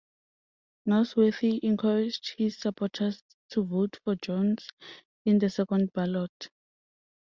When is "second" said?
5.51-5.93